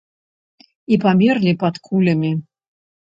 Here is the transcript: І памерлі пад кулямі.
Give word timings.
І 0.95 0.99
памерлі 1.05 1.53
пад 1.65 1.75
кулямі. 1.87 2.31